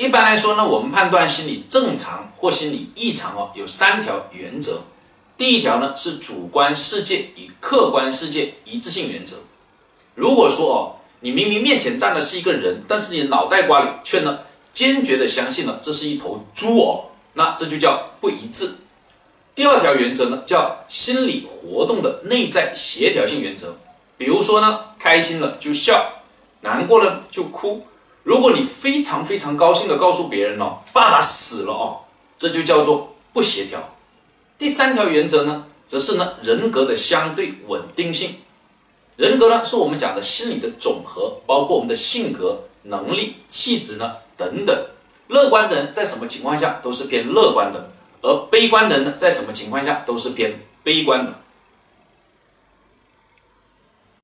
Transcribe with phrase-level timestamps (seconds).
[0.00, 4.84] 一般来说呢，我们判断心理正常或心理异常哦，有三条原则。
[5.36, 9.36] 第一条呢是主观世界与客观世界一致性原则。
[10.14, 14.38] 如果说哦，你明明面前站的是一个人，但是你脑袋瓜里却呢
[14.72, 18.76] 坚决的相信了这是一头猪哦，那这就叫不一致。
[19.54, 23.76] 第二条原则呢叫心理活动的内在协调性原则。
[24.16, 26.22] 比如说呢，开心了就笑，
[26.62, 27.86] 难过了就哭。
[28.22, 32.00] 如果你非常非常高兴的告诉别人哦，爸爸死了哦，
[32.36, 33.94] 这就叫做不协调。
[34.58, 38.36] 第三条原则呢，则是呢人格的相对稳定性。
[39.16, 44.86] 人格呢是我们讲的心理的总和，包括我们的性格、能力、气质呢等等。
[45.28, 47.90] 乐观的人在什么情况下都是偏乐观的，
[48.20, 51.32] 而悲观的人呢在什么情况下都是偏悲观的。